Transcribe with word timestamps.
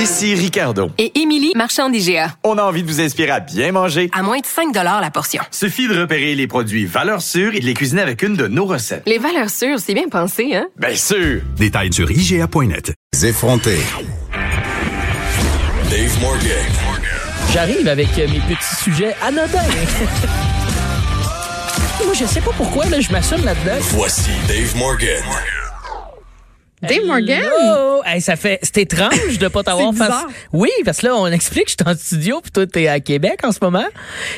Ici 0.00 0.34
Ricardo. 0.34 0.90
Et 0.96 1.20
Émilie, 1.20 1.52
marchand 1.54 1.90
d'IGA. 1.90 2.34
On 2.42 2.56
a 2.56 2.62
envie 2.62 2.82
de 2.82 2.88
vous 2.88 3.02
inspirer 3.02 3.32
à 3.32 3.40
bien 3.40 3.70
manger. 3.70 4.08
À 4.14 4.22
moins 4.22 4.38
de 4.38 4.46
5 4.46 4.74
la 4.74 5.10
portion. 5.10 5.42
Suffit 5.50 5.88
de 5.88 6.00
repérer 6.00 6.34
les 6.34 6.46
produits 6.46 6.86
valeurs 6.86 7.20
sûres 7.20 7.54
et 7.54 7.60
de 7.60 7.66
les 7.66 7.74
cuisiner 7.74 8.00
avec 8.00 8.22
une 8.22 8.34
de 8.34 8.46
nos 8.46 8.64
recettes. 8.64 9.02
Les 9.04 9.18
valeurs 9.18 9.50
sûres, 9.50 9.78
c'est 9.78 9.92
bien 9.92 10.08
pensé, 10.08 10.54
hein? 10.54 10.68
Bien 10.78 10.96
sûr! 10.96 11.42
Détails 11.58 11.92
sur 11.92 12.10
IGA.net. 12.10 12.94
Effronté. 13.22 13.76
Dave 15.90 16.20
Morgan. 16.22 16.48
J'arrive 17.52 17.86
avec 17.86 18.08
euh, 18.18 18.26
mes 18.26 18.40
petits 18.40 18.76
sujets 18.82 19.14
anodins. 19.22 19.58
Moi, 22.06 22.14
je 22.14 22.24
sais 22.24 22.40
pas 22.40 22.52
pourquoi, 22.56 22.86
là, 22.86 23.00
je 23.00 23.12
m'assume 23.12 23.44
là-dedans. 23.44 23.76
Voici 23.92 24.30
Dave 24.48 24.74
Morgan. 24.78 25.22
Dave 26.82 27.04
Morgan? 27.06 27.42
Hey, 28.06 28.20
ça 28.22 28.36
fait, 28.36 28.58
c'est 28.62 28.78
étrange 28.78 29.38
de 29.38 29.48
pas 29.48 29.62
t'avoir 29.64 29.90
C'est 29.92 29.98
face. 29.98 30.08
bizarre. 30.08 30.28
Oui, 30.52 30.70
parce 30.84 30.98
que 30.98 31.06
là, 31.08 31.16
on 31.16 31.26
explique 31.26 31.66
que 31.66 31.70
je 31.72 31.76
suis 31.84 31.90
en 31.90 31.94
studio 31.98 32.40
puis 32.40 32.50
toi, 32.50 32.66
t'es 32.66 32.88
à 32.88 33.00
Québec 33.00 33.40
en 33.44 33.52
ce 33.52 33.58
moment. 33.60 33.84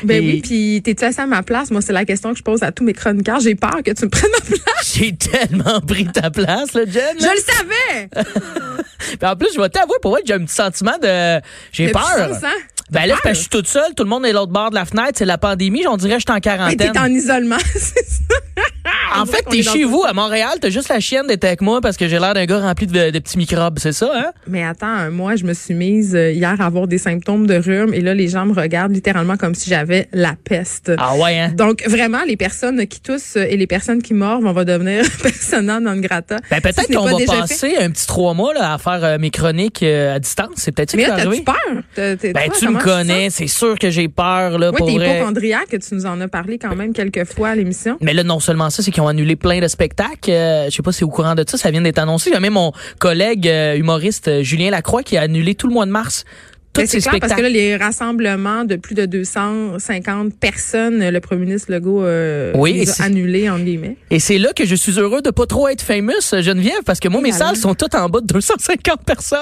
Ben 0.03 0.21
Et 0.21 0.25
oui, 0.25 0.41
puis 0.41 0.81
t'es-tu 0.83 1.05
assis 1.05 1.21
à 1.21 1.25
ma 1.25 1.41
place? 1.43 1.71
Moi, 1.71 1.81
c'est 1.81 1.93
la 1.93 2.03
question 2.05 2.31
que 2.33 2.37
je 2.37 2.43
pose 2.43 2.61
à 2.63 2.71
tous 2.71 2.83
mes 2.83 2.93
chroniqueurs. 2.93 3.39
J'ai 3.39 3.55
peur 3.55 3.77
que 3.83 3.91
tu 3.91 4.05
me 4.05 4.09
prennes 4.09 4.31
ma 4.31 4.45
place. 4.45 4.93
J'ai 4.95 5.15
tellement 5.15 5.79
pris 5.81 6.05
ta 6.07 6.29
place, 6.29 6.73
là, 6.73 6.81
Jen. 6.85 7.17
Je 7.19 7.25
le 7.25 7.41
savais! 7.53 8.09
Puis 9.19 9.27
en 9.29 9.35
plus, 9.35 9.49
je 9.55 9.59
vais 9.61 9.69
t'avouer, 9.69 9.95
pour 10.01 10.11
vrai, 10.11 10.21
que 10.21 10.27
j'ai 10.27 10.33
un 10.33 10.43
petit 10.43 10.55
sentiment 10.55 10.97
de, 11.01 11.39
j'ai 11.71 11.89
peur. 11.91 12.01
puissance, 12.03 12.43
hein? 12.43 12.57
Ben 12.91 13.05
là, 13.05 13.13
peur? 13.15 13.21
parce 13.23 13.33
que 13.33 13.35
je 13.35 13.39
suis 13.41 13.49
toute 13.49 13.67
seule, 13.67 13.93
tout 13.95 14.03
le 14.03 14.09
monde 14.09 14.25
est 14.25 14.33
l'autre 14.33 14.51
bord 14.51 14.69
de 14.69 14.75
la 14.75 14.85
fenêtre, 14.85 15.13
c'est 15.15 15.25
la 15.25 15.37
pandémie, 15.37 15.87
on 15.87 15.97
dirait 15.97 16.15
que 16.15 16.19
je 16.19 16.25
suis 16.27 16.31
en 16.31 16.35
Ben, 16.35 16.41
quarantaine. 16.41 16.91
t'es 16.91 16.99
en 16.99 17.07
isolement, 17.07 17.57
c'est 17.73 18.05
ça. 18.05 18.35
T'es 19.49 19.61
chez 19.61 19.83
vous, 19.83 20.03
à 20.07 20.13
Montréal, 20.13 20.51
t'as 20.61 20.69
juste 20.69 20.89
la 20.89 20.99
chienne 20.99 21.27
d'être 21.27 21.43
avec 21.43 21.61
moi 21.61 21.81
parce 21.81 21.97
que 21.97 22.07
j'ai 22.07 22.19
l'air 22.19 22.33
d'un 22.33 22.45
gars 22.45 22.59
rempli 22.59 22.87
de, 22.87 23.09
de 23.11 23.19
petits 23.19 23.37
microbes, 23.37 23.77
c'est 23.79 23.91
ça, 23.91 24.11
hein? 24.15 24.31
Mais 24.47 24.63
attends, 24.63 25.11
moi, 25.11 25.35
je 25.35 25.43
me 25.43 25.53
suis 25.53 25.73
mise 25.73 26.15
euh, 26.15 26.31
hier 26.31 26.55
à 26.59 26.65
avoir 26.65 26.87
des 26.87 26.97
symptômes 26.97 27.47
de 27.47 27.55
rhume 27.55 27.93
et 27.93 28.01
là, 28.01 28.13
les 28.13 28.27
gens 28.27 28.45
me 28.45 28.53
regardent 28.53 28.93
littéralement 28.93 29.37
comme 29.37 29.55
si 29.55 29.69
j'avais 29.69 30.07
la 30.13 30.33
peste. 30.43 30.91
Ah 30.97 31.15
ouais, 31.17 31.39
hein? 31.39 31.51
Donc, 31.55 31.83
vraiment, 31.87 32.19
les 32.27 32.37
personnes 32.37 32.85
qui 32.87 33.01
toussent 33.01 33.35
et 33.35 33.57
les 33.57 33.67
personnes 33.67 34.01
qui 34.01 34.13
mordent, 34.13 34.45
on 34.45 34.53
va 34.53 34.65
devenir 34.65 35.03
persona 35.23 35.79
non 35.79 35.97
grata. 35.97 36.37
Ben 36.49 36.61
peut-être 36.61 36.93
qu'on 36.93 37.03
va 37.05 37.17
fait. 37.17 37.25
passer 37.25 37.75
un 37.79 37.89
petit 37.91 38.07
trois 38.07 38.33
mois 38.33 38.53
là, 38.53 38.73
à 38.73 38.77
faire 38.77 39.03
euh, 39.03 39.17
mes 39.19 39.29
chroniques 39.31 39.83
euh, 39.83 40.15
à 40.15 40.19
distance. 40.19 40.49
C'est 40.57 40.71
peut-être 40.71 40.91
ça 40.91 40.97
qui 40.97 41.03
va 41.05 41.13
arriver. 41.13 41.41
peur? 41.43 41.55
T'as- 41.95 42.15
t'es- 42.15 42.33
Ben 42.33 42.47
toi, 42.47 42.55
tu 42.59 42.67
me 42.69 42.79
connais, 42.79 43.29
c'est 43.29 43.47
sûr 43.47 43.77
que 43.77 43.89
j'ai 43.89 44.07
peur 44.07 44.57
là 44.57 44.71
Oui, 44.71 44.77
pour 44.77 44.87
t'es 44.87 44.93
hypochondriaque, 44.93 45.69
tu 45.69 45.95
nous 45.95 46.05
en 46.05 46.19
as 46.21 46.27
parlé 46.27 46.57
quand 46.57 46.75
même 46.75 46.93
quelques 46.93 47.25
fois 47.25 47.49
à 47.49 47.55
l'émission. 47.55 47.97
Mais 48.01 48.13
là, 48.13 48.23
non 48.23 48.39
seulement 48.39 48.69
ça, 48.69 48.81
c'est 48.83 48.91
qu'ils 48.91 49.03
ont 49.03 49.07
annulé 49.07 49.32
plein 49.35 49.59
de 49.59 49.67
spectacles. 49.67 50.31
Euh, 50.31 50.65
je 50.65 50.75
sais 50.75 50.83
pas 50.83 50.91
si 50.91 51.03
au 51.03 51.09
courant 51.09 51.35
de 51.35 51.43
ça, 51.47 51.57
ça 51.57 51.71
vient 51.71 51.81
d'être 51.81 51.99
annoncé. 51.99 52.33
A 52.33 52.39
même 52.39 52.53
mon 52.53 52.71
collègue 52.99 53.47
euh, 53.47 53.75
humoriste 53.75 54.27
euh, 54.27 54.43
Julien 54.43 54.71
Lacroix 54.71 55.03
qui 55.03 55.17
a 55.17 55.21
annulé 55.21 55.55
tout 55.55 55.67
le 55.67 55.73
mois 55.73 55.85
de 55.85 55.91
mars. 55.91 56.25
Tous 56.73 56.85
ces 56.87 56.99
clair 57.01 57.19
parce 57.19 57.33
que 57.33 57.41
là, 57.41 57.49
les 57.49 57.75
rassemblements 57.77 58.65
de 58.65 58.75
plus 58.77 58.95
de 58.95 59.05
250 59.05 60.33
personnes, 60.39 61.07
le 61.07 61.19
premier 61.19 61.45
ministre 61.45 61.71
Legault 61.71 62.03
euh, 62.03 62.51
Oui, 62.55 62.73
les 62.73 63.01
a 63.01 63.05
annulés, 63.05 63.49
entre 63.49 63.63
guillemets. 63.63 63.95
Et 64.09 64.19
c'est 64.19 64.37
là 64.39 64.49
que 64.55 64.65
je 64.65 64.75
suis 64.75 64.93
heureux 64.99 65.21
de 65.21 65.29
pas 65.29 65.45
trop 65.45 65.67
être 65.67 65.81
famous, 65.83 66.11
Geneviève, 66.31 66.81
parce 66.85 66.99
que 66.99 67.07
moi, 67.09 67.21
mes 67.21 67.29
Et 67.29 67.31
voilà. 67.31 67.45
salles 67.47 67.57
sont 67.57 67.75
toutes 67.75 67.95
en 67.95 68.09
bas 68.09 68.21
de 68.21 68.25
250 68.27 69.03
personnes. 69.05 69.41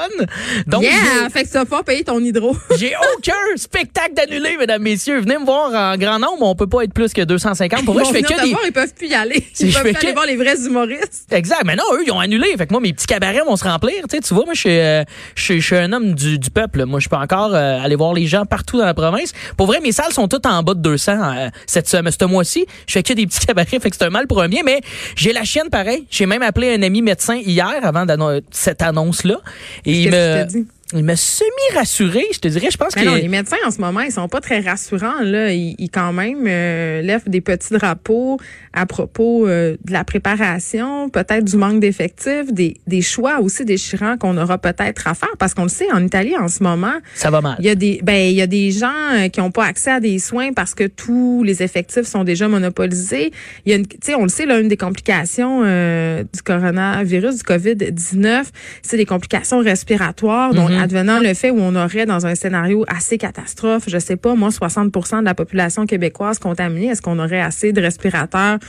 Donc, 0.68 0.84
yeah! 0.84 1.30
Fait 1.32 1.44
que 1.44 1.48
tu 1.48 1.54
vas 1.54 1.66
pas 1.66 1.84
payer 1.84 2.04
ton 2.04 2.20
hydro. 2.20 2.56
J'ai 2.78 2.94
aucun 3.16 3.34
spectacle 3.56 4.14
d'annulé, 4.14 4.58
mesdames, 4.58 4.82
messieurs. 4.82 5.20
Venez 5.22 5.38
me 5.38 5.46
voir 5.46 5.74
en 5.74 5.98
grand 5.98 6.20
nombre. 6.20 6.42
On 6.44 6.56
peut 6.56 6.68
pas 6.68 6.84
être 6.84 6.94
plus 6.94 7.14
que 7.14 7.22
250. 7.22 7.86
Pour 7.86 8.00
Ils 8.00 8.06
je 8.06 8.12
fais 8.12 8.22
que 8.24 8.44
des... 8.44 8.50
voir, 8.52 8.62
ils 8.66 8.72
peuvent 8.74 8.94
plus 8.94 9.08
y 9.08 9.14
aller. 9.14 9.44
Ils 9.60 9.70
je 9.72 9.74
peuvent 9.74 9.84
fais 9.84 9.94
plus 9.94 9.98
aller 10.00 10.08
que- 10.08 10.14
voir 10.14 10.26
les 10.26 10.36
vrais 10.36 10.66
humoristes. 10.66 11.32
Exact. 11.32 11.62
Mais 11.66 11.76
non, 11.76 11.84
eux, 11.94 12.04
ils 12.06 12.12
ont 12.12 12.20
annulé. 12.20 12.48
Fait 12.58 12.68
que 12.68 12.74
moi, 12.74 12.82
mes 12.82 12.92
petits 12.94 13.06
cabarets 13.08 13.44
vont 13.46 13.56
se 13.56 13.64
remplir. 13.64 13.94
Tu 14.10 14.18
sais, 14.18 14.20
tu 14.22 14.34
vois, 14.34 14.46
moi, 14.46 14.54
je 14.54 14.60
suis, 14.60 14.70
euh, 14.70 15.04
je 15.36 15.44
suis- 15.44 15.62
je 15.62 15.66
suis 15.66 15.76
un 15.76 15.94
homme 15.94 16.14
du, 16.14 16.38
du 16.40 16.50
peuple. 16.50 16.86
Moi, 16.86 17.00
je 17.00 17.08
peux 17.10 17.16
encore 17.22 17.54
euh, 17.54 17.80
aller 17.80 17.96
voir 17.96 18.14
les 18.14 18.28
gens 18.28 18.46
partout 18.46 18.78
dans 18.78 18.86
la 18.86 18.94
province. 18.94 19.34
Pour 19.58 19.68
vrai, 19.68 19.80
mes 19.82 19.92
salles 19.92 20.12
sont 20.12 20.28
toutes 20.28 20.46
en 20.46 20.64
bas 20.64 20.74
de 20.74 20.80
200 20.80 21.12
euh, 21.12 21.50
cette 21.66 21.88
semaine, 21.88 22.14
ce 22.18 22.26
mois-ci. 22.26 22.66
Je 22.88 22.94
fais 22.94 23.04
que 23.04 23.14
des 23.14 23.26
petits 23.28 23.46
cabarets, 23.46 23.80
fait 23.80 23.90
que 23.90 23.96
c'est 23.96 24.06
un 24.06 24.10
mal 24.10 24.28
pour 24.28 24.42
un 24.42 24.48
bien. 24.48 24.62
Mais 24.66 24.82
j'ai 25.16 25.34
la 25.34 25.44
chienne 25.44 25.70
pareil. 25.70 26.06
J'ai 26.10 26.26
même 26.26 26.42
appelé 26.42 26.76
un 26.76 26.82
ami 26.84 27.02
médecin 27.02 27.36
hier 27.36 27.74
avant 27.84 28.06
cette 28.52 28.82
annonce-là. 28.82 29.38
Et 29.86 30.04
il 30.04 30.10
Qu'est-ce 30.10 30.58
me? 30.58 30.66
Il 30.94 31.04
m'a 31.04 31.16
semi-rassuré. 31.16 32.24
Je 32.34 32.40
te 32.40 32.48
dirais, 32.48 32.68
je 32.72 32.78
pense 32.78 32.96
Mais 32.96 33.04
que... 33.04 33.08
non, 33.08 33.16
les 33.16 33.28
médecins 33.28 33.58
en 33.66 33.72
ce 33.72 33.80
moment, 33.80 34.02
ils 34.02 34.12
sont 34.12 34.28
pas 34.28 34.42
très 34.42 34.60
rassurants. 34.60 35.22
Là, 35.22 35.52
ils, 35.54 35.76
ils 35.78 35.90
quand 35.90 36.14
même 36.14 36.46
euh, 36.48 37.02
lèvent 37.02 37.28
des 37.30 37.42
petits 37.42 37.74
drapeaux 37.74 38.38
à 38.74 38.86
propos 38.86 39.48
euh, 39.48 39.76
de 39.86 39.92
la 39.92 40.04
préparation, 40.04 41.10
peut-être 41.10 41.44
du 41.46 41.58
manque 41.58 41.80
d'effectifs, 41.80 42.52
des, 42.52 42.78
des 42.88 43.02
choix 43.02 43.40
aussi 43.42 43.66
déchirants 43.66 44.18
qu'on 44.18 44.38
aura 44.38 44.58
peut-être 44.58 45.08
à 45.08 45.14
faire, 45.14 45.36
parce 45.40 45.54
qu'on 45.54 45.64
le 45.64 45.70
sait 45.70 45.92
en 45.92 46.04
Italie 46.04 46.36
en 46.38 46.48
ce 46.48 46.64
moment, 46.64 46.94
Ça 47.16 47.30
va 47.30 47.42
mal. 47.42 47.56
il 47.60 47.66
y 47.66 47.70
a 47.70 47.76
des 47.76 48.00
ben 48.04 48.30
il 48.30 48.36
y 48.36 48.42
a 48.42 48.48
des 48.48 48.72
gens 48.72 48.88
euh, 49.14 49.28
qui 49.28 49.40
n'ont 49.40 49.52
pas 49.52 49.66
accès 49.66 49.92
à 49.92 50.00
des 50.00 50.20
soins 50.20 50.54
parce 50.54 50.74
que 50.74 50.86
tous 50.86 51.44
les 51.44 51.64
effectifs 51.64 52.06
sont 52.06 52.24
déjà 52.24 52.48
monopolisés. 52.48 53.32
Il 53.66 53.72
y 53.72 53.74
a 53.74 53.78
une 53.78 53.88
tu 53.88 53.98
sais 54.02 54.16
on 54.16 54.24
le 54.24 54.30
sait 54.30 54.46
là 54.46 54.60
une 54.60 54.68
des 54.68 54.78
complications 54.78 55.62
euh, 55.66 56.24
du 56.34 56.42
coronavirus 56.42 57.38
du 57.38 57.44
Covid-19, 57.44 58.44
c'est 58.82 58.98
des 58.98 59.06
complications 59.06 59.60
respiratoires 59.60 60.54
donc 60.54 60.70
advenant 60.82 61.20
le 61.20 61.34
fait 61.34 61.52
où 61.52 61.60
on 61.60 61.76
aurait 61.76 62.06
dans 62.06 62.26
un 62.26 62.36
scénario 62.36 62.86
assez 62.88 63.18
catastrophe, 63.18 63.84
je 63.88 63.98
sais 63.98 64.16
pas 64.16 64.36
moi 64.36 64.50
60% 64.50 65.20
de 65.20 65.26
la 65.26 65.34
population 65.34 65.86
québécoise 65.86 66.40
contaminée, 66.40 66.88
est-ce 66.88 67.02
qu'on 67.02 67.20
aurait 67.20 67.42
assez 67.42 67.72
de 67.72 67.82
respirateurs 67.82 68.60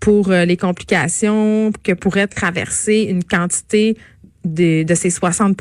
pour 0.00 0.30
euh, 0.30 0.44
les 0.44 0.56
complications 0.56 1.72
que 1.82 1.92
pourrait 1.92 2.26
traverser 2.26 3.06
une 3.08 3.24
quantité 3.24 3.96
de, 4.44 4.82
de 4.82 4.94
ces 4.94 5.10
60 5.10 5.56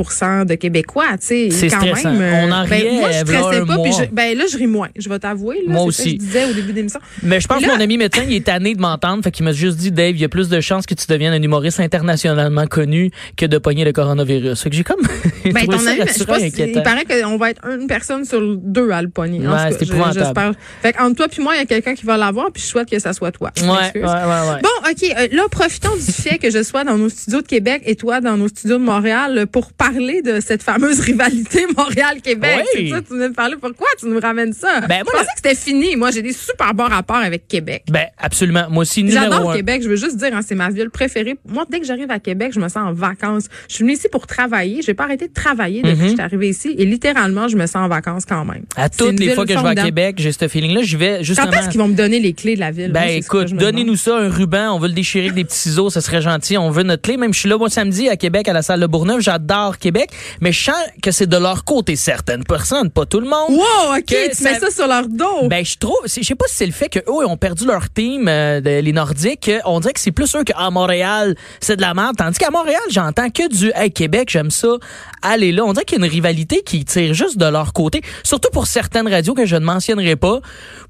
de 0.47 0.55
Québécois, 0.55 1.05
tu 1.19 1.51
sais, 1.51 1.67
quand 1.69 1.79
stressant. 1.81 2.11
même. 2.13 2.21
euh, 2.21 2.45
On 2.47 2.51
en 2.51 2.67
ben, 2.67 2.81
riait, 2.81 2.91
moi, 2.99 3.11
je 3.11 3.17
stressais 3.19 3.65
pas, 3.65 3.77
puis 3.79 3.91
je, 3.93 4.03
ben 4.11 4.37
là, 4.37 4.43
je 4.51 4.57
ris 4.57 4.67
moins. 4.67 4.89
Je 4.97 5.07
vais 5.09 5.19
t'avouer, 5.19 5.57
là. 5.65 5.73
Moi 5.73 5.85
c'est 5.91 5.97
ça 5.97 6.03
que 6.03 6.09
aussi. 6.09 6.11
je 6.11 6.17
disais 6.25 6.45
au 6.45 6.53
début 6.53 6.71
de 6.71 6.77
l'émission. 6.77 6.99
Mais 7.21 7.39
je 7.39 7.47
pense 7.47 7.61
que 7.63 7.67
mon 7.67 7.79
ami 7.79 7.97
médecin, 7.97 8.23
il 8.27 8.35
est 8.35 8.45
tanné 8.45 8.75
de 8.75 8.81
m'entendre. 8.81 9.23
Fait 9.23 9.31
qu'il 9.31 9.45
m'a 9.45 9.51
juste 9.53 9.77
dit, 9.77 9.91
Dave, 9.91 10.11
il 10.15 10.21
y 10.21 10.25
a 10.25 10.29
plus 10.29 10.49
de 10.49 10.59
chances 10.61 10.85
que 10.85 10.93
tu 10.93 11.05
deviennes 11.07 11.33
un 11.33 11.41
humoriste 11.41 11.79
internationalement 11.79 12.67
connu 12.67 13.11
que 13.37 13.45
de 13.45 13.57
pogner 13.57 13.85
le 13.85 13.91
coronavirus. 13.93 14.61
Fait 14.61 14.69
que 14.69 14.75
j'ai 14.75 14.83
comme. 14.83 15.01
Ben, 15.45 15.65
ton 15.65 15.85
ami, 15.85 15.99
je 16.07 16.13
sais 16.13 16.25
pas 16.25 16.39
si- 16.39 16.47
il 16.57 16.81
paraît 16.83 17.03
qu'on 17.03 17.35
va 17.37 17.49
être 17.51 17.61
une 17.67 17.85
personne 17.85 18.23
sur 18.23 18.39
deux 18.57 18.91
à 18.91 19.01
le 19.01 19.09
pogner. 19.09 19.39
Ouais, 19.45 19.71
c'est 19.71 19.83
épouvantable. 19.83 20.19
J'espère. 20.19 20.51
Fait 20.81 20.93
qu'entre 20.93 21.15
toi 21.17 21.27
puis 21.27 21.43
moi, 21.43 21.53
il 21.55 21.59
y 21.59 21.61
a 21.61 21.65
quelqu'un 21.65 21.95
qui 21.95 22.05
va 22.05 22.15
l'avoir, 22.17 22.49
puis 22.51 22.61
je 22.63 22.67
souhaite 22.67 22.89
que 22.89 22.97
ça 22.97 23.11
soit 23.11 23.31
toi. 23.33 23.51
Ouais, 23.61 23.67
ouais, 23.67 24.01
ouais, 24.01 24.03
ouais. 24.03 24.61
Bon, 24.63 24.69
OK. 24.89 25.03
euh, 25.03 25.27
là, 25.31 25.43
profitons 25.49 25.95
du 25.95 26.11
fait 26.11 26.37
que 26.37 26.49
je 26.49 26.61
sois 26.63 26.83
dans 26.83 26.97
nos 26.97 27.09
studios 27.09 27.41
de 27.41 27.47
Québec 27.47 27.83
et 27.85 27.95
toi 27.95 28.21
dans 28.21 28.37
nos 28.37 28.47
studios 28.47 28.77
de 28.77 28.83
Montréal 28.83 29.37
euh, 29.37 29.45
pour 29.45 29.71
parler 29.73 30.21
de 30.21 30.39
cette 30.39 30.63
fameuse 30.63 30.99
rivalité 30.99 31.65
Montréal-Québec. 31.77 32.65
Oui. 32.75 32.89
C'est 32.89 32.95
ça, 32.95 33.01
tu 33.01 33.13
venais 33.13 33.29
de 33.29 33.33
parler. 33.33 33.55
Pourquoi 33.59 33.87
tu 33.99 34.07
nous 34.07 34.19
ramènes 34.19 34.53
ça? 34.53 34.81
Ben, 34.81 34.99
je 34.99 35.03
moi, 35.03 35.13
pensais 35.13 35.25
que 35.25 35.31
c'était 35.37 35.55
fini. 35.55 35.95
Moi, 35.95 36.11
j'ai 36.11 36.21
des 36.21 36.33
super 36.33 36.73
bons 36.73 36.87
rapports 36.87 37.17
avec 37.17 37.47
Québec. 37.47 37.83
Ben, 37.89 38.07
absolument. 38.17 38.65
Moi 38.69 38.81
aussi, 38.81 39.09
J'adore. 39.09 39.53
Québec. 39.53 39.81
Je 39.83 39.89
veux 39.89 39.95
juste 39.95 40.17
dire, 40.17 40.35
hein, 40.35 40.41
c'est 40.45 40.55
ma 40.55 40.69
ville 40.69 40.89
préférée. 40.89 41.35
Moi, 41.47 41.65
dès 41.69 41.79
que 41.79 41.85
j'arrive 41.85 42.11
à 42.11 42.19
Québec, 42.19 42.51
je 42.53 42.59
me 42.59 42.67
sens 42.67 42.77
en 42.77 42.93
vacances. 42.93 43.45
Je 43.69 43.75
suis 43.75 43.83
venue 43.83 43.93
ici 43.93 44.07
pour 44.11 44.27
travailler. 44.27 44.81
J'ai 44.81 44.93
pas 44.93 45.03
arrêté 45.05 45.27
de 45.27 45.33
travailler 45.33 45.81
depuis 45.81 45.97
que 45.97 46.03
je 46.03 46.09
suis 46.09 46.21
arrivée 46.21 46.49
ici. 46.49 46.75
Et 46.77 46.85
littéralement, 46.85 47.47
je 47.47 47.55
me 47.57 47.65
sens 47.65 47.77
en 47.77 47.87
vacances 47.87 48.25
quand 48.25 48.45
même. 48.45 48.63
À 48.75 48.89
toutes 48.89 49.19
les 49.19 49.33
fois 49.33 49.45
que 49.45 49.53
je 49.53 49.59
vais 49.59 49.79
à. 49.79 49.83
Québec, 49.83 50.15
j'ai 50.17 50.31
ce 50.31 50.47
feeling-là. 50.47 50.81
J'y 50.81 50.95
vais 50.95 51.23
justement. 51.23 51.49
Quand 51.51 51.59
est-ce 51.59 51.69
qu'ils 51.69 51.79
vont 51.79 51.87
me 51.87 51.95
donner 51.95 52.19
les 52.19 52.33
clés 52.33 52.55
de 52.55 52.59
la 52.59 52.71
ville? 52.71 52.91
Ben 52.91 53.07
écoute, 53.07 53.53
donnez-nous 53.53 53.95
ça, 53.95 54.17
un 54.17 54.29
ruban, 54.29 54.72
on 54.73 54.79
veut 54.79 54.87
le 54.87 54.93
déchirer 54.93 55.25
avec 55.25 55.35
des 55.35 55.43
petits 55.45 55.57
ciseaux, 55.57 55.89
ça 55.89 56.01
serait 56.01 56.21
gentil, 56.21 56.57
on 56.57 56.69
veut 56.69 56.83
notre 56.83 57.01
clé. 57.03 57.17
Même 57.17 57.33
je 57.33 57.39
suis 57.39 57.49
là 57.49 57.57
moi 57.57 57.69
samedi 57.69 58.09
à 58.09 58.17
Québec 58.17 58.47
à 58.47 58.53
la 58.53 58.61
salle 58.61 58.79
de 58.79 58.87
Bourneuf, 58.87 59.21
j'adore 59.21 59.77
Québec, 59.77 60.09
mais 60.41 60.51
je 60.51 60.63
sens 60.63 60.75
que 61.01 61.11
c'est 61.11 61.27
de 61.27 61.37
leur 61.37 61.63
côté 61.63 61.95
certaines 61.95 62.43
personnes, 62.43 62.89
pas 62.89 63.05
tout 63.05 63.19
le 63.19 63.27
monde. 63.27 63.49
Wow, 63.51 63.95
OK, 63.97 64.05
Que 64.05 64.35
tu 64.35 64.43
mets 64.43 64.59
ça 64.59 64.69
sur 64.71 64.87
leur 64.87 65.07
dos. 65.07 65.47
Ben 65.47 65.63
je 65.65 65.77
trouve, 65.77 65.97
je 66.05 66.21
sais 66.21 66.35
pas 66.35 66.45
si 66.47 66.55
c'est 66.55 66.65
le 66.65 66.71
fait 66.71 66.89
que 66.89 66.99
eux 66.99 67.21
ils 67.21 67.25
ont 67.25 67.37
perdu 67.37 67.65
leur 67.65 67.89
team, 67.89 68.27
euh, 68.27 68.59
de- 68.61 68.79
les 68.81 68.91
Nordiques, 68.93 69.49
euh, 69.49 69.59
on 69.65 69.79
dirait 69.79 69.93
que 69.93 69.99
c'est 69.99 70.11
plus 70.11 70.33
eux 70.35 70.43
qu'à 70.43 70.69
Montréal, 70.69 71.35
c'est 71.59 71.75
de 71.75 71.81
la 71.81 71.93
merde, 71.93 72.15
tandis 72.17 72.37
qu'à 72.37 72.51
Montréal 72.51 72.81
j'entends 72.89 73.29
que 73.29 73.47
du 73.49 73.71
hey 73.75 73.91
Québec 73.91 74.29
j'aime 74.31 74.51
ça, 74.51 74.69
allez 75.21 75.51
là, 75.51 75.63
on 75.65 75.73
dirait 75.73 75.85
qu'il 75.85 75.99
y 75.99 76.01
a 76.01 76.05
une 76.05 76.11
rivalité 76.11 76.61
qui 76.65 76.83
tire 76.85 77.13
juste 77.13 77.37
de 77.37 77.45
leur 77.45 77.73
côté, 77.73 78.01
surtout 78.23 78.49
pour 78.51 78.67
certaines 78.67 79.07
radios 79.07 79.33
que 79.33 79.45
je 79.45 79.55
ne 79.55 79.65
mentionnerai 79.65 80.15
pas. 80.15 80.39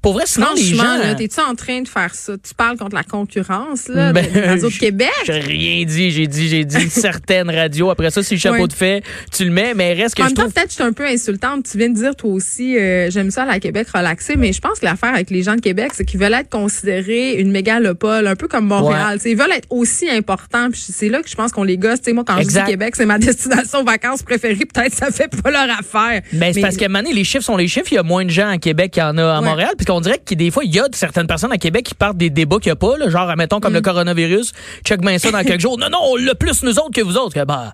Pour 0.02 0.12
vrai, 0.14 0.24
sinon 0.26 0.48
les 0.54 0.74
Franchement, 0.74 0.96
gens. 0.96 1.02
là, 1.08 1.14
t'es-tu 1.14 1.40
en 1.40 1.54
train 1.54 1.80
de 1.80 1.88
faire 1.88 2.14
ça? 2.14 2.34
Tu 2.36 2.54
parles 2.54 2.76
contre 2.76 2.94
la 2.94 3.04
concurrence, 3.04 3.73
là, 3.88 4.12
Ben, 4.12 4.24
de, 4.24 4.68
je- 4.68 4.78
Québec? 4.78 5.08
J'ai 5.26 5.32
rien 5.32 5.84
dit, 5.84 6.10
j'ai 6.10 6.26
dit, 6.26 6.48
j'ai 6.48 6.64
dit 6.64 6.82
une 6.82 6.90
certaine 6.90 7.50
radio. 7.50 7.90
Après 7.90 8.10
ça, 8.10 8.22
si 8.22 8.34
le 8.34 8.40
chapeau 8.40 8.66
de 8.66 8.72
fait, 8.72 9.02
tu 9.34 9.44
le 9.44 9.50
mets, 9.50 9.74
mais 9.74 9.92
reste 9.94 10.14
que 10.16 10.22
En 10.22 10.26
je 10.28 10.30
même 10.30 10.36
temps, 10.36 10.50
peut-être 10.50 10.64
que 10.66 10.70
je 10.70 10.74
suis 10.74 10.84
un 10.84 10.92
peu 10.92 11.06
insultante. 11.06 11.66
Tu 11.70 11.78
viens 11.78 11.88
de 11.88 11.94
dire 11.94 12.16
toi 12.16 12.30
aussi, 12.30 12.76
euh, 12.78 13.10
j'aime 13.10 13.30
ça 13.30 13.42
à 13.42 13.46
la 13.46 13.60
Québec 13.60 13.88
relaxé, 13.94 14.36
mais 14.36 14.52
je 14.52 14.60
pense 14.60 14.78
que 14.80 14.84
l'affaire 14.84 15.14
avec 15.14 15.30
les 15.30 15.42
gens 15.42 15.54
de 15.56 15.60
Québec, 15.60 15.92
c'est 15.94 16.04
qu'ils 16.04 16.20
veulent 16.20 16.34
être 16.34 16.50
considérés 16.50 17.34
une 17.34 17.50
mégalopole, 17.50 18.26
un 18.26 18.36
peu 18.36 18.48
comme 18.48 18.66
Montréal. 18.66 19.18
Ils 19.24 19.36
veulent 19.36 19.52
être 19.52 19.68
aussi 19.70 20.08
importants. 20.08 20.70
Puis 20.70 20.84
c'est 20.88 21.08
là 21.08 21.22
que 21.22 21.28
je 21.28 21.34
pense 21.34 21.52
qu'on 21.52 21.64
les 21.64 21.78
gosse. 21.78 21.98
Tu 22.00 22.04
sais, 22.06 22.12
moi, 22.12 22.24
quand 22.26 22.36
Exact. 22.38 22.60
je 22.60 22.64
dis 22.66 22.70
Québec, 22.72 22.94
c'est 22.96 23.06
ma 23.06 23.18
destination 23.18 23.84
vacances 23.84 24.22
préférée. 24.22 24.56
Peut-être 24.72 24.94
ça 24.94 25.10
fait 25.10 25.28
pas 25.42 25.50
leur 25.50 25.68
affaire. 25.78 26.22
Ben, 26.32 26.52
c'est 26.52 26.60
parce 26.60 26.76
moment 26.80 26.98
donné, 27.02 27.12
les 27.14 27.24
chiffres 27.24 27.44
sont 27.44 27.56
les 27.56 27.68
chiffres. 27.68 27.88
Il 27.92 27.96
y 27.96 27.98
a 27.98 28.02
moins 28.02 28.24
de 28.24 28.30
gens 28.30 28.48
à 28.48 28.58
Québec 28.58 28.92
qu'il 28.92 29.02
y 29.02 29.06
en 29.06 29.16
a 29.18 29.22
à 29.36 29.40
Ouais. 29.40 29.46
Montréal. 29.46 29.70
Puis 29.76 29.86
qu'on 29.86 30.00
dirait 30.00 30.20
que 30.24 30.34
des 30.34 30.50
fois, 30.50 30.64
il 30.64 30.74
y 30.74 30.78
a 30.80 30.84
certaines 30.92 31.26
personnes 31.26 31.52
à 31.52 31.58
Québec 31.58 31.84
qui 31.84 31.94
partent 31.94 32.16
des 32.16 32.30
débats 32.30 32.58
qu'il 32.58 32.68
n'y 32.70 32.72
a 32.72 32.76
pas. 32.76 32.96
Là, 32.98 33.08
genre, 33.08 33.28
admettons, 33.28 33.60
comme 33.64 33.72
le 33.74 33.80
Mm. 33.80 33.82
coronavirus. 33.82 34.52
Check 34.86 35.00
bien 35.00 35.18
ça 35.18 35.30
dans 35.30 35.42
quelques 35.42 35.60
jours. 35.60 35.78
Non, 35.78 35.88
non, 35.90 35.98
on 36.02 36.16
l'a 36.16 36.34
plus 36.34 36.62
nous 36.62 36.78
autres 36.78 36.92
que 36.94 37.00
vous 37.00 37.16
autres. 37.16 37.34
Que, 37.34 37.44
bah, 37.44 37.72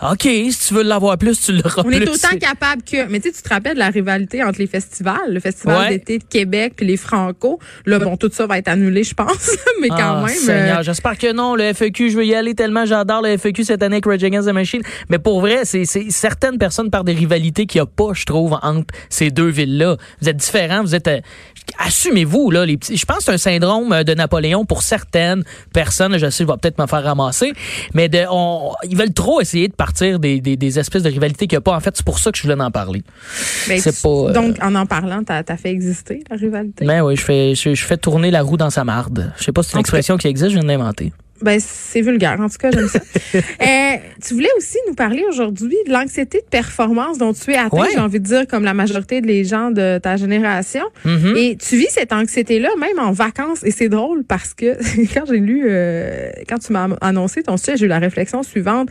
OK, 0.00 0.22
si 0.22 0.58
tu 0.68 0.74
veux 0.74 0.82
l'avoir 0.82 1.16
plus, 1.18 1.40
tu 1.40 1.52
l'auras 1.52 1.82
On 1.82 1.84
plus. 1.84 2.02
est 2.02 2.08
autant 2.08 2.36
capable 2.40 2.82
que. 2.82 3.06
Mais 3.08 3.20
tu 3.20 3.28
sais, 3.28 3.34
tu 3.36 3.42
te 3.42 3.48
rappelles 3.48 3.74
de 3.74 3.78
la 3.78 3.88
rivalité 3.90 4.42
entre 4.42 4.58
les 4.58 4.66
festivals, 4.66 5.16
le 5.28 5.40
festival 5.40 5.78
Ouais. 5.78 5.88
d'été 5.90 6.18
de 6.18 6.24
Québec 6.24 6.74
puis 6.76 6.86
les 6.86 6.96
Franco. 6.96 7.58
Là, 7.86 7.98
bon, 7.98 8.16
tout 8.16 8.30
ça 8.32 8.46
va 8.46 8.58
être 8.58 8.68
annulé, 8.68 9.04
je 9.04 9.14
pense. 9.14 9.50
mais 9.80 9.88
quand 9.88 9.96
Ah, 9.98 10.24
même. 10.26 10.48
Euh, 10.48 10.82
j'espère 10.82 11.16
que 11.18 11.32
non. 11.32 11.54
Le 11.54 11.72
FEQ, 11.72 12.10
je 12.10 12.16
veux 12.16 12.24
y 12.26 12.34
aller 12.34 12.54
tellement. 12.54 12.84
J'adore 12.86 13.22
le 13.22 13.36
FEQ 13.36 13.64
cette 13.64 13.82
année 13.82 13.96
avec 13.96 14.06
Rage 14.06 14.24
Against 14.24 14.48
the 14.48 14.52
Machine. 14.52 14.82
Mais 15.08 15.18
pour 15.18 15.40
vrai, 15.40 15.60
c'est 15.64 15.84
certaines 15.84 16.58
personnes 16.58 16.90
par 16.90 17.04
des 17.04 17.12
rivalités 17.14 17.66
qu'il 17.66 17.80
n'y 17.80 17.84
a 17.84 17.86
pas, 17.86 18.12
je 18.14 18.24
trouve, 18.24 18.58
entre 18.62 18.92
ces 19.08 19.30
deux 19.30 19.48
villes-là. 19.48 19.96
Vous 20.20 20.28
êtes 20.28 20.36
différents, 20.36 20.82
vous 20.82 20.94
êtes... 20.94 21.08
euh, 21.08 21.20
Assumez-vous, 21.78 22.50
là, 22.50 22.66
les 22.66 22.76
petits. 22.76 22.96
Je 22.96 23.04
pense 23.06 23.18
que 23.18 23.24
c'est 23.24 23.32
un 23.32 23.38
syndrome 23.38 23.92
euh, 23.92 24.02
de 24.02 24.14
Napoléon 24.14 24.64
pour 24.64 24.82
certaines 24.82 25.44
personnes. 25.72 26.18
Je 26.18 26.28
sais, 26.28 26.44
je 26.44 26.48
vais 26.48 26.56
peut-être 26.60 26.78
me 26.80 26.86
faire 26.86 27.02
ramasser. 27.04 27.52
Mais 27.94 28.08
de, 28.08 28.24
on, 28.30 28.72
ils 28.84 28.96
veulent 28.96 29.12
trop 29.12 29.40
essayer 29.40 29.68
de 29.68 29.72
partir 29.86 30.18
des, 30.20 30.40
des, 30.40 30.56
des 30.56 30.78
espèces 30.78 31.02
de 31.02 31.08
rivalités 31.08 31.46
qu'il 31.48 31.56
n'y 31.56 31.62
a 31.64 31.66
pas. 31.68 31.74
En 31.74 31.80
fait, 31.80 31.96
c'est 31.96 32.04
pour 32.06 32.18
ça 32.20 32.30
que 32.30 32.38
je 32.38 32.42
voulais 32.44 32.60
en 32.60 32.70
parler. 32.70 33.02
ben, 33.68 33.80
c'est 33.80 33.92
tu- 33.92 34.02
pas, 34.02 34.08
euh, 34.08 34.32
Donc, 34.32 34.56
en 34.62 34.74
en 34.76 34.86
parlant, 34.86 35.22
t'as 35.24 35.42
as 35.48 35.56
fait 35.56 35.70
exister 35.70 36.22
la 36.30 36.36
rivalité. 36.36 36.84
Mais 36.84 37.00
oui, 37.00 37.16
je 37.16 37.22
fais, 37.22 37.54
je, 37.54 37.74
je 37.74 37.84
fais 37.84 37.96
tourner 37.96 38.30
la 38.30 38.42
roue 38.42 38.56
dans 38.56 38.70
sa 38.70 38.84
marde. 38.84 39.32
Je 39.38 39.44
sais 39.44 39.52
pas 39.52 39.62
si 39.62 39.70
c'est 39.70 39.76
une 39.76 39.80
expression 39.80 40.16
qui 40.16 40.28
existe, 40.28 40.50
je 40.50 40.54
viens 40.54 40.62
de 40.62 40.68
l'inventer. 40.68 41.12
Ben, 41.42 41.58
c'est 41.60 42.00
vulgaire. 42.00 42.38
En 42.40 42.48
tout 42.48 42.56
cas, 42.58 42.70
j'aime 42.70 42.88
ça. 42.88 43.00
Euh, 43.62 43.96
tu 44.24 44.34
voulais 44.34 44.48
aussi 44.58 44.76
nous 44.88 44.94
parler 44.94 45.24
aujourd'hui 45.28 45.76
de 45.86 45.92
l'anxiété 45.92 46.38
de 46.38 46.46
performance 46.46 47.18
dont 47.18 47.32
tu 47.32 47.50
es 47.52 47.56
atteint, 47.56 47.76
Ouais. 47.78 47.88
j'ai 47.92 47.98
envie 48.00 48.20
de 48.20 48.24
dire, 48.24 48.46
comme 48.46 48.64
la 48.64 48.74
majorité 48.74 49.20
des 49.20 49.44
gens 49.44 49.70
de 49.70 49.98
ta 49.98 50.16
génération. 50.16 50.82
Mhm. 51.04 51.34
Et 51.36 51.56
tu 51.56 51.76
vis 51.76 51.88
cette 51.90 52.12
anxiété-là 52.12 52.68
même 52.78 52.98
en 52.98 53.12
vacances. 53.12 53.62
Et 53.64 53.70
c'est 53.70 53.88
drôle 53.88 54.24
parce 54.24 54.54
que 54.54 54.76
quand 55.14 55.24
j'ai 55.28 55.38
lu, 55.38 55.64
euh, 55.68 56.30
quand 56.48 56.58
tu 56.58 56.72
m'as 56.72 56.88
annoncé 57.00 57.42
ton 57.42 57.56
sujet, 57.56 57.76
j'ai 57.76 57.86
eu 57.86 57.88
la 57.88 57.98
réflexion 57.98 58.42
suivante. 58.42 58.88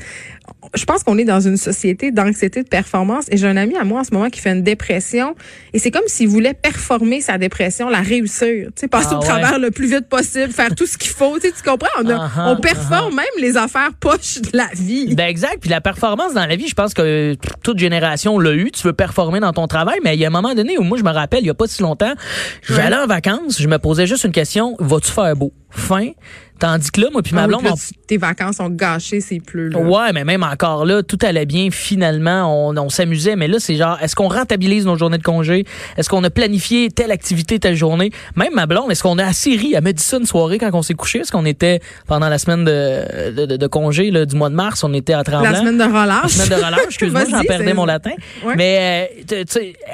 Je 0.73 0.85
pense 0.85 1.03
qu'on 1.03 1.17
est 1.17 1.23
dans 1.25 1.39
une 1.39 1.57
société 1.57 2.11
d'anxiété 2.11 2.63
de 2.63 2.67
performance. 2.67 3.25
Et 3.31 3.37
j'ai 3.37 3.47
un 3.47 3.57
ami 3.57 3.75
à 3.77 3.83
moi 3.83 4.01
en 4.01 4.03
ce 4.03 4.13
moment 4.13 4.29
qui 4.29 4.39
fait 4.41 4.51
une 4.51 4.63
dépression. 4.63 5.35
Et 5.73 5.79
c'est 5.79 5.91
comme 5.91 6.03
s'il 6.07 6.27
voulait 6.27 6.53
performer 6.53 7.21
sa 7.21 7.37
dépression, 7.37 7.89
la 7.89 8.01
réussir. 8.01 8.67
Tu 8.67 8.81
sais, 8.81 8.87
passer 8.87 9.07
Ah 9.11 9.15
au 9.17 9.19
ouais. 9.21 9.25
travers 9.27 9.59
le 9.59 9.71
plus 9.71 9.87
vite 9.91 10.07
possible, 10.09 10.51
faire 10.51 10.73
tout 10.75 10.85
ce 10.85 10.97
qu'il 10.97 11.11
faut. 11.11 11.37
Tu 11.39 11.47
sais, 11.47 11.53
tu 11.55 11.63
comprends? 11.69 11.87
On, 12.03 12.09
a- 12.09 12.11
Uh-huh, 12.21 12.40
on 12.47 12.55
performe 12.57 13.15
même 13.15 13.25
les 13.39 13.57
affaires 13.57 13.91
poches 13.99 14.41
de 14.41 14.57
la 14.57 14.67
vie. 14.73 15.15
Ben 15.15 15.27
exact. 15.27 15.57
Puis 15.61 15.69
la 15.69 15.81
performance 15.81 16.33
dans 16.33 16.45
la 16.45 16.55
vie, 16.55 16.67
je 16.67 16.73
pense 16.73 16.93
que 16.93 17.35
toute 17.63 17.79
génération 17.79 18.39
l'a 18.39 18.53
eu. 18.53 18.71
Tu 18.71 18.83
veux 18.83 18.93
performer 18.93 19.39
dans 19.39 19.53
ton 19.53 19.67
travail, 19.67 19.99
mais 20.03 20.15
il 20.15 20.19
y 20.19 20.25
a 20.25 20.27
un 20.27 20.31
moment 20.31 20.53
donné 20.53 20.77
où 20.77 20.83
moi, 20.83 20.97
je 20.97 21.03
me 21.03 21.11
rappelle, 21.11 21.41
il 21.41 21.47
y 21.47 21.49
a 21.49 21.53
pas 21.53 21.67
si 21.67 21.81
longtemps, 21.81 22.13
j'allais 22.67 22.97
en 22.97 23.07
vacances, 23.07 23.61
je 23.61 23.67
me 23.67 23.77
posais 23.77 24.07
juste 24.07 24.23
une 24.23 24.31
question 24.31 24.75
vas-tu 24.79 25.11
faire 25.11 25.35
beau? 25.35 25.51
Fin. 25.69 26.09
Tandis 26.61 26.91
que 26.91 27.01
là, 27.01 27.07
moi 27.11 27.21
puis 27.23 27.33
ma 27.33 27.41
Ah 27.41 27.45
oui, 27.45 27.49
blonde, 27.49 27.61
puis 27.61 27.69
là, 27.69 27.73
on- 27.73 27.77
tu- 27.77 28.05
tes 28.07 28.17
vacances 28.17 28.57
sont 28.57 28.69
gâchées, 28.69 29.19
c'est 29.19 29.39
plus 29.39 29.69
là. 29.69 29.79
Ouais, 29.79 30.13
mais 30.13 30.23
même 30.23 30.43
encore 30.43 30.85
là, 30.85 31.01
tout 31.01 31.17
allait 31.23 31.45
bien. 31.47 31.69
Finalement, 31.71 32.67
on, 32.69 32.77
on 32.77 32.89
s'amusait. 32.89 33.35
Mais 33.35 33.47
là, 33.47 33.57
c'est 33.59 33.75
genre, 33.75 33.97
est-ce 34.01 34.15
qu'on 34.15 34.27
rentabilise 34.27 34.85
nos 34.85 34.95
journées 34.95 35.17
de 35.17 35.23
congé? 35.23 35.65
Est-ce 35.97 36.07
qu'on 36.07 36.23
a 36.23 36.29
planifié 36.29 36.89
telle 36.91 37.11
activité, 37.11 37.57
telle 37.59 37.75
journée? 37.75 38.11
Même 38.35 38.53
ma 38.53 38.67
blonde, 38.67 38.91
est-ce 38.91 39.01
qu'on 39.03 39.17
a 39.17 39.25
assez 39.25 39.55
ri? 39.55 39.73
Elle 39.75 39.83
m'a 39.83 39.91
dit 39.91 40.03
ça 40.03 40.17
une 40.17 40.25
soirée 40.27 40.59
quand 40.59 40.69
on 40.73 40.83
s'est 40.83 40.93
couché. 40.93 41.19
Est-ce 41.19 41.31
qu'on 41.31 41.45
était 41.45 41.79
pendant 42.07 42.29
la 42.29 42.37
semaine 42.37 42.63
de, 42.63 43.31
de, 43.31 43.45
de- 43.47 43.57
de 43.57 43.67
congé 43.67 44.11
là, 44.11 44.25
du 44.27 44.35
mois 44.35 44.49
de 44.49 44.55
mars? 44.55 44.83
On 44.83 44.93
était 44.93 45.13
à 45.13 45.23
Tremblant? 45.23 45.49
La 45.51 45.59
semaine 45.59 45.77
de 45.79 45.83
relâche. 45.83 46.37
La 46.37 46.45
semaine 46.45 46.59
de 46.59 46.63
relâche, 46.65 46.79
excuse-moi, 46.85 47.23
j'en 47.29 47.41
perdais 47.41 47.73
mon 47.73 47.85
latin. 47.85 48.11
Ouais. 48.45 48.53
Mais, 48.55 49.09
euh, 49.25 49.45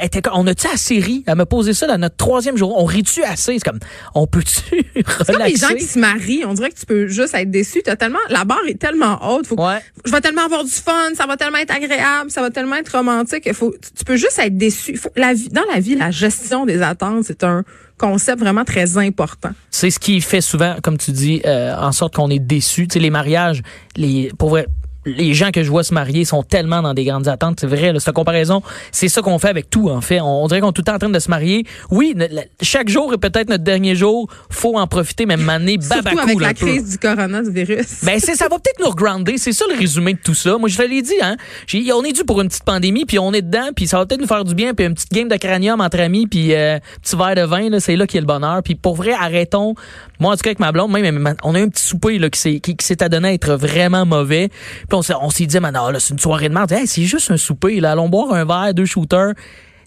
était 0.01 0.21
on 0.33 0.45
a-tu 0.47 0.67
assez 0.67 0.99
ri? 0.99 1.23
Elle 1.25 1.35
m'a 1.35 1.45
posé 1.45 1.73
ça 1.73 1.87
dans 1.87 1.97
notre 1.97 2.17
troisième 2.17 2.57
jour. 2.57 2.73
On 2.77 2.83
rit-tu 2.85 3.23
assez? 3.23 3.53
C'est 3.59 3.69
comme, 3.69 3.79
on 4.13 4.27
peut-tu 4.27 4.83
C'est 4.95 5.33
comme 5.33 5.45
les 5.45 5.55
gens 5.55 5.67
relaxer? 5.67 5.75
qui 5.75 5.85
se 5.85 5.99
marient. 5.99 6.43
On 6.45 6.56
dirait 6.57 6.69
que 6.71 6.79
tu 6.79 6.85
peux 6.85 7.07
juste 7.07 7.33
être 7.33 7.49
déçu. 7.49 7.81
T'as 7.83 7.95
tellement, 7.95 8.19
la 8.29 8.43
barre 8.45 8.59
est 8.67 8.79
tellement 8.79 9.17
haute. 9.35 9.47
Faut 9.47 9.55
que- 9.55 9.61
Ouais. 9.61 9.79
je 10.05 10.11
vais 10.11 10.21
tellement 10.21 10.45
avoir 10.45 10.63
du 10.63 10.71
fun. 10.71 11.09
Ça 11.15 11.25
va 11.25 11.37
tellement 11.37 11.57
être 11.59 11.73
agréable. 11.73 12.29
Ça 12.29 12.41
va 12.41 12.49
tellement 12.51 12.75
être 12.75 12.95
romantique. 12.95 13.43
Il 13.45 13.53
faut, 13.53 13.73
tu- 13.95 14.03
peux 14.05 14.15
juste 14.17 14.39
être 14.39 14.57
déçu. 14.57 14.91
Il 14.91 14.97
Faut, 14.97 15.11
la 15.15 15.33
vie, 15.33 15.49
dans 15.49 15.63
la 15.73 15.79
vie, 15.79 15.95
la 15.95 16.11
gestion 16.11 16.65
des 16.65 16.81
attentes, 16.81 17.23
c'est 17.25 17.43
un 17.43 17.63
concept 17.97 18.39
vraiment 18.39 18.63
très 18.63 18.97
important. 18.97 19.49
C'est 19.71 19.89
ce 19.89 19.99
qui 19.99 20.21
fait 20.21 20.41
souvent, 20.41 20.75
comme 20.83 20.97
tu 20.97 21.11
dis, 21.11 21.41
euh, 21.45 21.75
en 21.75 21.91
sorte 21.91 22.15
qu'on 22.15 22.29
est 22.29 22.39
déçu. 22.39 22.87
Tu 22.87 22.93
sais, 22.93 22.99
les 22.99 23.09
mariages, 23.09 23.61
les, 23.95 24.31
pour 24.37 24.49
vrai, 24.49 24.67
les 25.07 25.33
gens 25.33 25.51
que 25.51 25.63
je 25.63 25.69
vois 25.69 25.83
se 25.83 25.93
marier 25.93 26.25
sont 26.25 26.43
tellement 26.43 26.81
dans 26.81 26.93
des 26.93 27.05
grandes 27.05 27.27
attentes. 27.27 27.59
C'est 27.61 27.67
vrai, 27.67 27.91
là, 27.93 27.99
cette 27.99 28.13
comparaison, 28.13 28.61
c'est 28.91 29.07
ça 29.09 29.21
qu'on 29.21 29.39
fait 29.39 29.49
avec 29.49 29.69
tout, 29.69 29.89
en 29.89 30.01
fait. 30.01 30.19
On, 30.21 30.43
on 30.43 30.47
dirait 30.47 30.59
qu'on 30.61 30.69
est 30.69 30.73
tout 30.73 30.81
le 30.81 30.85
temps 30.85 30.95
en 30.95 30.99
train 30.99 31.09
de 31.09 31.19
se 31.19 31.29
marier. 31.29 31.65
Oui, 31.91 32.13
ne- 32.15 32.27
la- 32.27 32.43
chaque 32.61 32.89
jour 32.89 33.13
est 33.13 33.17
peut-être 33.17 33.49
notre 33.49 33.63
dernier 33.63 33.95
jour. 33.95 34.29
Faut 34.49 34.77
en 34.77 34.87
profiter, 34.87 35.25
même 35.25 35.39
Surtout 35.39 36.03
babacou 36.03 36.19
avec 36.19 36.39
la 36.39 36.53
peu. 36.53 36.65
crise 36.67 36.91
du 36.91 36.97
coronavirus. 36.97 38.03
Ben 38.03 38.19
c'est 38.19 38.35
ça 38.35 38.45
va 38.49 38.57
peut-être 38.59 38.79
nous 38.79 38.89
regrounder, 38.89 39.37
c'est 39.37 39.51
ça 39.53 39.65
le 39.71 39.77
résumé 39.77 40.13
de 40.13 40.19
tout 40.23 40.33
ça. 40.33 40.57
Moi 40.57 40.69
je 40.69 40.77
te 40.77 40.81
l'ai 40.83 41.01
dit 41.01 41.13
hein, 41.21 41.35
J'ai- 41.67 41.91
on 41.93 42.03
est 42.03 42.11
dû 42.11 42.23
pour 42.23 42.41
une 42.41 42.47
petite 42.47 42.63
pandémie 42.63 43.05
puis 43.05 43.19
on 43.19 43.31
est 43.33 43.41
dedans 43.41 43.69
puis 43.75 43.87
ça 43.87 43.97
va 43.97 44.05
peut-être 44.05 44.21
nous 44.21 44.27
faire 44.27 44.43
du 44.43 44.55
bien 44.55 44.73
puis 44.73 44.85
une 44.85 44.93
petite 44.93 45.11
game 45.11 45.27
de 45.27 45.35
cranium 45.37 45.79
entre 45.81 45.99
amis 45.99 46.27
puis 46.27 46.53
euh, 46.53 46.79
petit 47.01 47.15
verre 47.15 47.35
de 47.35 47.41
vin 47.41 47.69
là, 47.69 47.79
c'est 47.79 47.95
là 47.95 48.05
qu'il 48.07 48.15
y 48.15 48.17
a 48.19 48.21
le 48.21 48.27
bonheur. 48.27 48.61
Puis 48.63 48.75
pour 48.75 48.95
vrai 48.95 49.13
arrêtons. 49.13 49.75
Moi 50.19 50.31
en 50.31 50.35
tout 50.35 50.41
cas 50.41 50.49
avec 50.49 50.59
ma 50.59 50.71
blonde 50.71 50.91
même 50.91 51.35
on 51.43 51.55
a 51.55 51.59
eu 51.59 51.63
un 51.63 51.69
petit 51.69 51.85
souper 51.85 52.17
là 52.17 52.29
qui 52.29 52.39
s'est 52.39 52.59
qui, 52.59 52.75
qui 52.75 53.03
adonné 53.03 53.29
à 53.29 53.33
être 53.33 53.55
vraiment 53.55 54.05
mauvais. 54.05 54.49
Puis 54.89 54.99
on 55.21 55.29
s'est 55.29 55.45
dit 55.45 55.59
maintenant 55.59 55.89
là 55.89 55.99
c'est 55.99 56.13
une 56.13 56.19
soirée 56.19 56.49
de 56.49 56.53
merde. 56.53 56.73
C'est 56.85 57.03
juste 57.03 57.31
un 57.31 57.37
souper 57.37 57.79
là, 57.79 57.91
allons 57.91 58.09
boire 58.09 58.33
un 58.33 58.45
verre, 58.45 58.73
deux 58.73 58.85
shooters. 58.85 59.33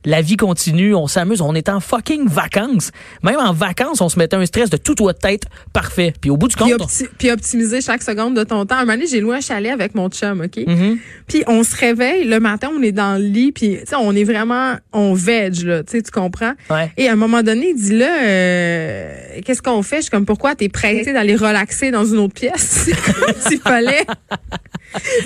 La 0.06 0.22
vie 0.22 0.36
continue, 0.36 0.94
on 0.94 1.06
s'amuse, 1.06 1.42
on 1.42 1.54
est 1.54 1.68
en 1.68 1.78
fucking 1.80 2.26
vacances. 2.26 2.90
Même 3.22 3.36
en 3.38 3.52
vacances, 3.52 4.00
on 4.00 4.08
se 4.08 4.18
mettait 4.18 4.36
un 4.36 4.46
stress 4.46 4.70
de 4.70 4.76
tout 4.78 4.94
doit 4.94 5.12
être 5.24 5.48
parfait. 5.72 6.14
Puis 6.20 6.30
au 6.30 6.36
bout 6.38 6.48
du 6.48 6.56
compte, 6.56 6.68
Puis, 6.68 6.76
on- 6.80 6.84
opti- 6.86 7.08
puis 7.18 7.30
optimiser 7.30 7.80
chaque 7.82 8.02
seconde 8.02 8.34
de 8.34 8.42
ton 8.44 8.64
temps. 8.64 8.76
Un 8.76 8.80
moment 8.80 8.92
donné, 8.94 9.06
j'ai 9.06 9.20
loué 9.20 9.36
un 9.36 9.40
chalet 9.40 9.70
avec 9.72 9.94
mon 9.94 10.08
chum, 10.08 10.40
OK? 10.40 10.64
Mhm. 10.66 10.98
Puis 11.28 11.44
on 11.46 11.62
se 11.62 11.76
réveille, 11.76 12.24
le 12.24 12.40
matin, 12.40 12.70
on 12.74 12.82
est 12.82 12.92
dans 12.92 13.20
le 13.20 13.24
lit, 13.26 13.52
puis 13.52 13.76
tu 13.80 13.86
sais, 13.86 13.96
on 13.96 14.12
est 14.14 14.24
vraiment, 14.24 14.74
on 14.92 15.12
veg, 15.12 15.62
là, 15.64 15.82
tu 15.82 15.92
sais, 15.92 16.02
tu 16.02 16.10
comprends? 16.10 16.52
Ouais. 16.70 16.90
Et 16.96 17.08
à 17.08 17.12
un 17.12 17.16
moment 17.16 17.42
donné, 17.42 17.70
il 17.70 17.76
dit 17.76 17.96
là, 17.98 18.22
euh, 18.22 19.12
qu'est-ce 19.44 19.60
qu'on 19.62 19.82
fait? 19.82 19.96
Je 19.96 20.02
suis 20.02 20.10
comme, 20.10 20.24
pourquoi 20.26 20.54
t'es 20.54 20.68
prêté 20.68 21.12
d'aller 21.12 21.36
relaxer 21.36 21.90
dans 21.90 22.04
une 22.06 22.18
autre 22.18 22.34
pièce? 22.34 22.88
S'il 23.48 23.60
fallait, 23.60 24.04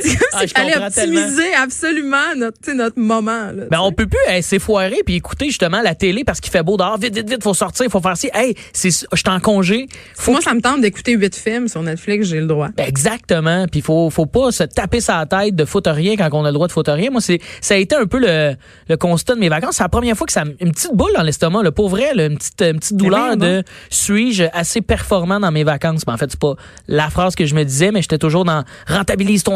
c'est 0.01 0.17
comme 0.17 0.27
Ah, 0.33 0.47
fallait 0.47 0.73
tellement. 0.73 0.87
optimiser 0.87 1.55
absolument 1.55 2.35
notre, 2.37 2.73
notre 2.75 2.99
moment, 2.99 3.51
là. 3.55 3.65
Ben, 3.71 3.79
on 3.81 3.93
peut 3.93 4.07
plus 4.07 4.19
hey, 4.29 4.43
s'effoirer 4.43 5.03
puis 5.05 5.17
écouter 5.17 5.47
justement 5.47 5.81
la 5.83 5.95
télé 5.95 6.25
parce 6.25 6.41
qu'il 6.41 6.51
fait 6.53 6.63
beau 6.63 6.77
dehors. 6.77 6.99
Vite, 6.99 7.15
vite, 7.15 7.29
vite, 7.31 7.43
faut 7.43 7.55
sortir, 7.55 7.87
faut 7.91 8.01
faire 8.01 8.17
ci. 8.17 8.31
Hey, 8.35 8.55
je 8.75 8.89
suis 8.91 9.05
en 9.27 9.41
congé. 9.41 9.87
Faut 10.15 10.33
Moi, 10.33 10.41
ça 10.41 10.55
me 10.55 10.61
tente 10.61 10.81
d'écouter 10.81 11.13
huit 11.13 11.35
films 11.35 11.69
sur 11.69 11.83
Netflix, 11.83 12.27
j'ai 12.29 12.41
le 12.41 12.47
droit. 12.47 12.69
Ben, 12.77 12.87
Exactement. 12.87 13.67
Puis 13.71 13.81
faut 13.81 14.11
faut 14.11 14.27
pas 14.27 14.51
se 14.53 14.65
taper 14.65 15.01
sa 15.01 15.25
tête 15.27 15.55
de 15.57 15.65
foutre 15.65 15.91
rien 15.91 16.17
quand 16.17 16.29
on 16.33 16.45
a 16.45 16.49
le 16.49 16.55
droit 16.55 16.67
de 16.67 16.73
foutre 16.73 16.93
rien. 16.93 17.11
Moi 17.11 17.21
c'est 17.21 17.41
ça 17.61 17.75
a 17.75 17.77
été 17.77 17.95
un 17.97 18.07
peu 18.07 18.19
le, 18.19 18.55
le 18.89 18.97
constat 18.97 19.35
de 19.35 19.41
mes 19.41 19.49
vacances. 19.49 19.77
C'est 19.77 19.83
la 19.83 19.89
première 19.89 20.17
fois 20.17 20.27
que 20.27 20.33
ça 20.33 20.45
me- 20.45 20.55
une 20.61 20.73
petite 20.73 20.93
boule 20.95 21.13
dans 21.15 21.23
l'estomac, 21.23 21.63
là, 21.63 21.73
pour 21.73 21.89
vrai, 21.89 22.15
là, 22.15 22.27
une 22.27 22.37
petite 22.39 22.63
une 22.63 22.79
petite 22.79 22.97
douleur 22.97 23.37
de 23.37 23.63
suis-je 23.91 24.45
assez 24.53 24.81
performant 24.81 25.41
dans 25.41 25.51
mes 25.53 25.65
vacances? 25.65 26.05
Ben, 26.05 26.15
en 26.15 26.17
fait 26.17 26.31
c'est 26.31 26.39
pas 26.41 26.55
la 26.89 27.11
phrase 27.11 27.35
que 27.35 27.47
je 27.47 27.55
me 27.55 27.65
disais, 27.65 27.91
mais 27.93 28.03
j'étais 28.03 28.19
toujours 28.19 28.45
dans 28.45 28.65
rentabilise 28.89 29.43
ton 29.43 29.54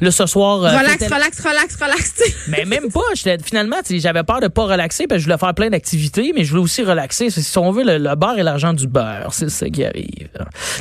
Là 0.00 0.10
ce 0.10 0.26
soir. 0.26 0.64
euh, 0.64 0.68
relax, 0.68 0.98
tel- 0.98 1.12
relax, 1.12 1.40
relax, 1.40 1.76
relax, 1.76 2.14
tu 2.14 2.24
sais. 2.30 2.34
Mais 2.48 2.64
même 2.64 2.90
pas. 2.90 3.00
Finalement, 3.44 3.76
j'avais 3.88 4.22
peur 4.22 4.40
de 4.40 4.48
pas 4.48 4.64
relaxer 4.64 5.06
parce 5.06 5.18
que 5.18 5.20
je 5.22 5.26
voulais 5.26 5.38
faire 5.38 5.54
plein 5.54 5.70
d'activités, 5.70 6.32
mais 6.34 6.44
je 6.44 6.50
voulais 6.50 6.62
aussi 6.62 6.82
relaxer. 6.82 7.30
Si 7.30 7.58
on 7.58 7.70
veut, 7.70 7.84
le, 7.84 7.98
le 7.98 8.14
beurre 8.16 8.38
et 8.38 8.42
l'argent 8.42 8.72
du 8.72 8.86
beurre, 8.86 9.32
c'est 9.32 9.50
ça 9.50 9.68
qui 9.68 9.84
arrive. 9.84 10.28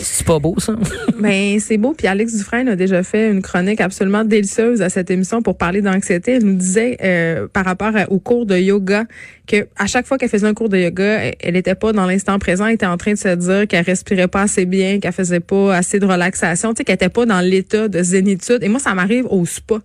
C'est 0.01 0.25
pas 0.25 0.39
beau, 0.39 0.55
ça? 0.59 0.73
Ben, 1.19 1.59
c'est 1.59 1.77
beau. 1.77 1.93
Puis 1.97 2.07
Alex 2.07 2.35
Dufresne 2.37 2.69
a 2.69 2.75
déjà 2.75 3.03
fait 3.03 3.29
une 3.29 3.41
chronique 3.41 3.81
absolument 3.81 4.23
délicieuse 4.23 4.81
à 4.81 4.89
cette 4.89 5.11
émission 5.11 5.41
pour 5.41 5.57
parler 5.57 5.81
d'anxiété. 5.81 6.33
Elle 6.33 6.45
nous 6.45 6.53
disait 6.55 6.97
euh, 7.03 7.47
par 7.51 7.65
rapport 7.65 7.91
au 8.09 8.19
cours 8.19 8.45
de 8.45 8.55
yoga 8.57 9.03
que 9.47 9.67
à 9.77 9.87
chaque 9.87 10.05
fois 10.05 10.17
qu'elle 10.17 10.29
faisait 10.29 10.47
un 10.47 10.53
cours 10.53 10.69
de 10.69 10.77
yoga, 10.77 11.03
elle- 11.03 11.35
elle 11.41 11.55
était 11.55 11.75
pas 11.75 11.91
dans 11.91 12.05
l'instant 12.05 12.37
présent, 12.39 12.67
elle 12.67 12.75
était 12.75 12.85
en 12.85 12.97
train 12.97 13.13
de 13.13 13.17
se 13.17 13.35
dire 13.35 13.67
qu'elle 13.67 13.83
respirait 13.85 14.27
pas 14.27 14.43
assez 14.43 14.65
bien, 14.65 14.99
qu'elle 14.99 15.11
faisait 15.11 15.39
pas 15.39 15.75
assez 15.75 15.99
de 15.99 16.05
relaxation, 16.05 16.73
tu 16.73 16.77
sais, 16.77 16.83
qu'elle 16.85 16.95
était 16.95 17.09
pas 17.09 17.25
dans 17.25 17.41
l'état 17.41 17.87
de 17.87 18.01
zénitude. 18.03 18.38
Et 18.63 18.69
moi, 18.69 18.79
ça 18.79 18.93
m'arrive 18.93 19.25
au 19.29 19.46
spa. 19.46 19.75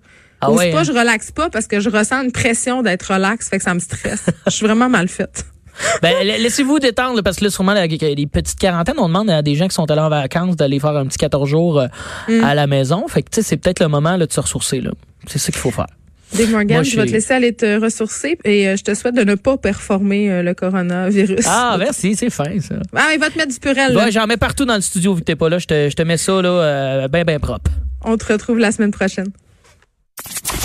Ah 0.40 0.50
au 0.50 0.56
ouais, 0.58 0.70
spa, 0.70 0.80
hein? 0.80 0.82
je 0.84 0.92
relaxe 0.92 1.30
pas 1.30 1.48
parce 1.50 1.66
que 1.66 1.80
je 1.80 1.88
ressens 1.88 2.22
une 2.24 2.32
pression 2.32 2.82
d'être 2.82 3.12
relax, 3.14 3.48
fait 3.48 3.58
que 3.58 3.64
ça 3.64 3.72
me 3.74 3.78
stresse. 3.80 4.24
je 4.46 4.50
suis 4.50 4.66
vraiment 4.66 4.88
mal 4.88 5.08
faite. 5.08 5.44
Ben, 6.02 6.14
la- 6.24 6.38
laissez-vous 6.38 6.78
détendre, 6.78 7.20
parce 7.22 7.38
que 7.38 7.44
là, 7.44 7.50
sûrement, 7.50 7.74
les 7.74 8.26
petites 8.28 8.58
quarantaines, 8.60 8.94
on 8.98 9.08
demande 9.08 9.28
à 9.28 9.42
des 9.42 9.56
gens 9.56 9.66
qui 9.66 9.74
sont 9.74 9.90
allés 9.90 10.00
en 10.02 10.08
vacances 10.08 10.54
d'aller 10.54 10.78
faire 10.78 10.96
un 10.96 11.04
petit 11.06 11.18
14 11.18 11.48
jours 11.48 11.80
euh, 11.80 11.86
Mm. 12.28 12.44
à 12.44 12.54
la 12.54 12.68
maison. 12.68 13.08
Fait 13.08 13.22
que, 13.24 13.30
tu 13.30 13.36
sais, 13.36 13.42
c'est 13.42 13.56
peut-être 13.56 13.80
le 13.80 13.88
moment 13.88 14.16
là, 14.16 14.24
de 14.26 14.32
se 14.32 14.38
ressourcer, 14.38 14.80
là. 14.80 14.92
C'est 15.26 15.38
ça 15.40 15.50
qu'il 15.50 15.60
faut 15.60 15.72
faire. 15.72 15.88
Dave 16.34 16.50
Morgan, 16.50 16.76
Moi, 16.78 16.82
je 16.82 16.96
vais 16.96 17.06
te 17.06 17.12
laisser 17.12 17.32
aller 17.32 17.52
te 17.52 17.80
ressourcer 17.80 18.36
et 18.44 18.68
euh, 18.68 18.76
je 18.76 18.82
te 18.82 18.92
souhaite 18.94 19.14
de 19.14 19.22
ne 19.22 19.36
pas 19.36 19.56
performer 19.56 20.30
euh, 20.30 20.42
le 20.42 20.52
coronavirus. 20.54 21.44
Ah, 21.46 21.76
merci, 21.78 22.16
c'est 22.16 22.30
fin, 22.30 22.60
ça. 22.60 22.74
Ah, 22.94 23.10
il 23.14 23.20
va 23.20 23.30
te 23.30 23.38
mettre 23.38 23.52
du 23.52 23.60
purel. 23.60 23.92
là. 23.92 24.04
Ouais, 24.04 24.10
j'en 24.10 24.26
mets 24.26 24.36
partout 24.36 24.64
dans 24.64 24.74
le 24.74 24.80
studio, 24.80 25.14
vu 25.14 25.20
que 25.20 25.26
t'es 25.26 25.36
pas 25.36 25.48
là. 25.48 25.58
Je 25.58 25.66
te, 25.66 25.88
je 25.88 25.94
te 25.94 26.02
mets 26.02 26.16
ça, 26.16 26.42
là, 26.42 26.48
euh, 26.48 27.08
ben, 27.08 27.24
ben 27.24 27.38
propre. 27.38 27.70
On 28.04 28.16
te 28.16 28.32
retrouve 28.32 28.58
la 28.58 28.72
semaine 28.72 28.90
prochaine. 28.90 29.28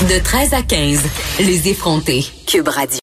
De 0.01 0.23
13 0.23 0.53
à 0.53 0.61
15, 0.61 1.01
les 1.39 1.69
effrontés. 1.69 2.23
Cube 2.47 2.67
Radio. 2.67 2.97